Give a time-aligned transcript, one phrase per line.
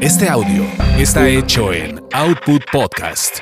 [0.00, 0.64] Este audio
[0.96, 3.40] está hecho en Output Podcast.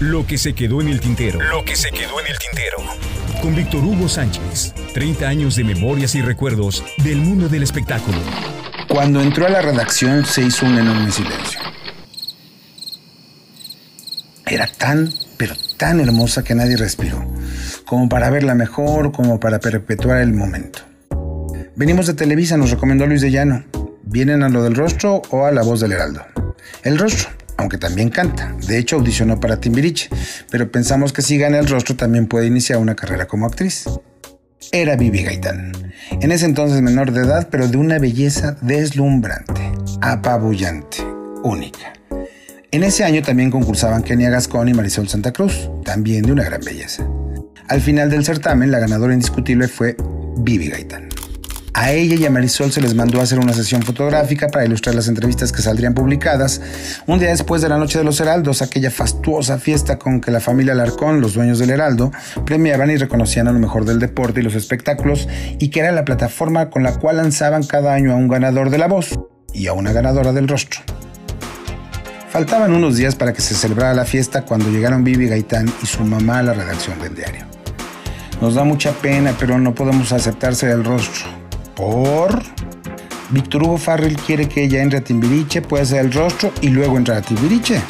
[0.00, 1.40] Lo que se quedó en el tintero.
[1.40, 2.76] Lo que se quedó en el tintero.
[3.40, 4.74] Con Víctor Hugo Sánchez.
[4.92, 8.18] 30 años de memorias y recuerdos del mundo del espectáculo.
[8.88, 11.58] Cuando entró a la redacción se hizo un enorme silencio.
[14.46, 17.24] Era tan, pero tan hermosa que nadie respiró,
[17.84, 20.80] como para verla mejor, como para perpetuar el momento.
[21.76, 23.64] Venimos de Televisa, nos recomendó Luis de Llano.
[24.04, 26.22] ¿Vienen a lo del rostro o a la voz del Heraldo?
[26.84, 28.54] El rostro, aunque también canta.
[28.66, 30.08] De hecho, audicionó para Timbiriche,
[30.50, 33.86] pero pensamos que si gana el rostro también puede iniciar una carrera como actriz.
[34.72, 35.72] Era Vivi Gaitán.
[36.20, 40.98] En ese entonces menor de edad, pero de una belleza deslumbrante, apabullante,
[41.42, 41.92] única.
[42.70, 46.60] En ese año también concursaban Kenia Gascón y Marisol Santa Cruz, también de una gran
[46.60, 47.06] belleza.
[47.68, 49.96] Al final del certamen, la ganadora indiscutible fue
[50.36, 51.08] Vivi Gaitán.
[51.72, 55.08] A ella y a Marisol se les mandó hacer una sesión fotográfica para ilustrar las
[55.08, 56.60] entrevistas que saldrían publicadas.
[57.06, 60.40] Un día después de la Noche de los Heraldos, aquella fastuosa fiesta con que la
[60.40, 62.12] familia Alarcón, los dueños del Heraldo,
[62.44, 65.26] premiaban y reconocían a lo mejor del deporte y los espectáculos,
[65.58, 68.78] y que era la plataforma con la cual lanzaban cada año a un ganador de
[68.78, 69.18] la voz
[69.52, 70.82] y a una ganadora del rostro.
[72.34, 76.02] Faltaban unos días para que se celebrara la fiesta cuando llegaron Vivi Gaitán y su
[76.02, 77.46] mamá a la redacción del diario.
[78.40, 81.26] Nos da mucha pena, pero no podemos aceptarse el rostro
[81.76, 82.42] por...
[83.30, 86.98] Víctor Hugo Farrell quiere que ella entre a Timbiriche, pueda ser el rostro y luego
[86.98, 87.80] entrar a Timbiriche.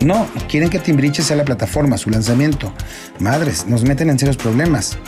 [0.00, 2.74] No, quieren que Timbiriche sea la plataforma, su lanzamiento.
[3.20, 4.98] Madres, nos meten en serios problemas.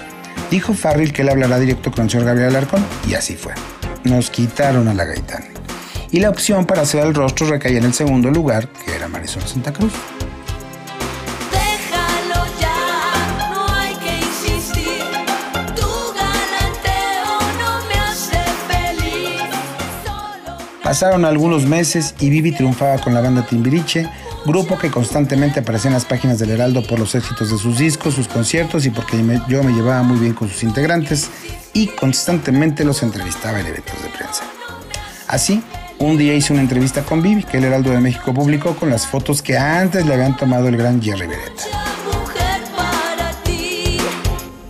[0.51, 3.53] Dijo Farrell que él hablará directo con el señor Gabriel Alarcón y así fue.
[4.05, 5.56] Nos quitaron a la Gaitán.
[6.17, 9.43] Y la opción para hacer el rostro recaía en el segundo lugar, que era Marisol
[9.43, 9.93] Santa Cruz.
[20.83, 24.09] Pasaron algunos meses y Vivi triunfaba con la banda Timbiriche,
[24.47, 28.15] grupo que constantemente aparecía en las páginas del Heraldo por los éxitos de sus discos,
[28.15, 31.29] sus conciertos y porque yo me llevaba muy bien con sus integrantes
[31.75, 34.45] y constantemente los entrevistaba en eventos de prensa.
[35.29, 35.63] Así,
[35.99, 39.07] un día hice una entrevista con Vivi que el Heraldo de México publicó con las
[39.07, 41.65] fotos que antes le habían tomado el gran Jerry Beretta.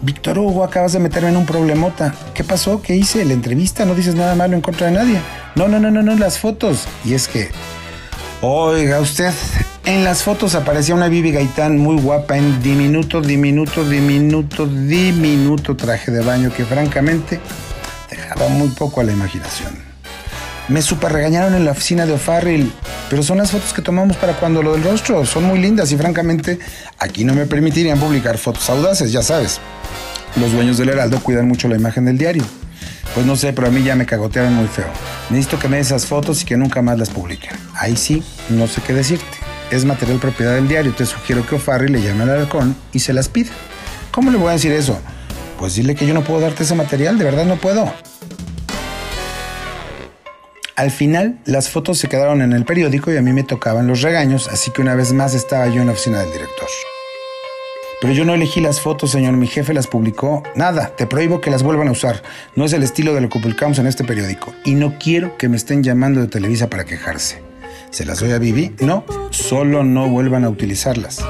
[0.02, 2.14] Víctor Hugo, acabas de meterme en un problemota.
[2.32, 2.80] ¿Qué pasó?
[2.80, 3.24] ¿Qué hice?
[3.24, 3.84] ¿La entrevista?
[3.84, 5.18] ¿No dices nada malo en contra de nadie?
[5.56, 6.86] No, no, no, no, no, las fotos.
[7.04, 7.50] Y es que,
[8.40, 9.32] oiga usted,
[9.84, 16.12] en las fotos aparecía una Bibi Gaitán muy guapa en diminuto, diminuto, diminuto, diminuto traje
[16.12, 17.40] de baño que francamente
[18.08, 19.95] dejaba muy poco a la imaginación.
[20.68, 22.72] Me super regañaron en la oficina de O'Farrill,
[23.08, 25.24] pero son las fotos que tomamos para cuando lo del rostro.
[25.24, 26.58] Son muy lindas y francamente
[26.98, 29.60] aquí no me permitirían publicar fotos audaces, ya sabes.
[30.34, 32.44] Los dueños del Heraldo cuidan mucho la imagen del diario.
[33.14, 34.88] Pues no sé, pero a mí ya me cagotearon muy feo.
[35.30, 37.52] Necesito que me des esas fotos y que nunca más las publiquen.
[37.74, 39.38] Ahí sí, no sé qué decirte.
[39.70, 40.92] Es material propiedad del diario.
[40.94, 43.52] Te sugiero que O'Farrill le llame al halcón y se las pida.
[44.10, 44.98] ¿Cómo le voy a decir eso?
[45.60, 47.90] Pues dile que yo no puedo darte ese material, de verdad no puedo.
[50.76, 54.02] Al final, las fotos se quedaron en el periódico y a mí me tocaban los
[54.02, 56.68] regaños, así que una vez más estaba yo en la oficina del director.
[58.02, 59.32] Pero yo no elegí las fotos, señor.
[59.38, 60.42] Mi jefe las publicó.
[60.54, 62.22] Nada, te prohíbo que las vuelvan a usar.
[62.56, 64.52] No es el estilo de lo que publicamos en este periódico.
[64.66, 67.42] Y no quiero que me estén llamando de Televisa para quejarse.
[67.88, 68.74] ¿Se las doy a Vivi?
[68.80, 71.24] No, solo no vuelvan a utilizarlas.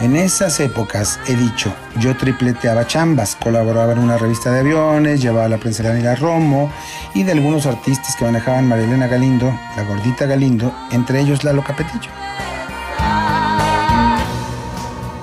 [0.00, 5.48] En esas épocas, he dicho, yo tripleteaba chambas, colaboraba en una revista de aviones, llevaba
[5.48, 6.70] la prensa de Daniela Romo
[7.14, 12.10] y de algunos artistas que manejaban Marilena Galindo, la gordita Galindo, entre ellos Lalo Capetillo.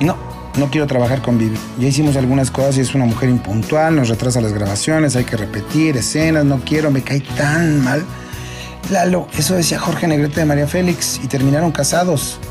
[0.02, 0.18] No,
[0.58, 1.57] no quiero trabajar con Vivi.
[1.80, 5.38] Ya hicimos algunas cosas y es una mujer impuntual, nos retrasa las grabaciones, hay que
[5.38, 8.03] repetir escenas, no quiero, me cae tan mal.
[8.90, 12.42] Lalo, eso decía Jorge Negrete de María Félix y terminaron casados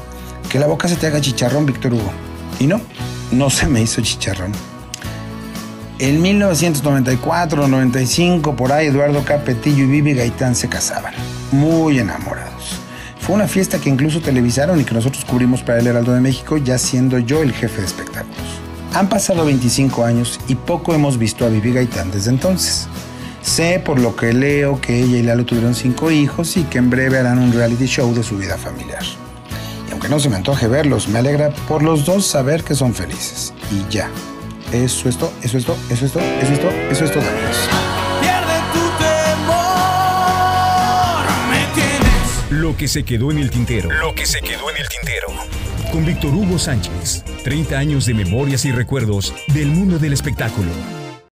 [0.55, 2.13] que la boca se te haga chicharrón, Víctor Hugo.
[2.61, 2.81] Y no,
[3.33, 4.53] no se me hizo chicharrón.
[5.99, 11.13] En 1994, 95, por ahí, Eduardo Capetillo y Vivi Gaitán se casaban,
[11.51, 12.77] muy enamorados.
[13.19, 16.57] Fue una fiesta que incluso televisaron y que nosotros cubrimos para el Heraldo de México,
[16.57, 18.61] ya siendo yo el jefe de espectáculos.
[18.93, 22.87] Han pasado 25 años y poco hemos visto a Vivi Gaitán desde entonces.
[23.43, 26.91] Sé por lo que leo que ella y Lalo tuvieron cinco hijos y que en
[26.91, 29.03] breve harán un reality show de su vida familiar
[30.05, 33.55] aunque no se me antoje verlos, me alegra por los dos saber que son felices.
[33.71, 34.11] Y ya.
[34.71, 37.23] Eso es todo, eso es todo, eso es todo, eso es todo, eso es todo,
[38.21, 39.65] Pierde tu temor,
[41.49, 42.51] me tienes.
[42.51, 43.91] Lo que se quedó en el tintero.
[43.91, 45.29] Lo que se quedó en el tintero.
[45.91, 47.25] con Víctor Hugo Sánchez.
[47.45, 51.04] 30 años de memorias y recuerdos del mundo del espectáculo.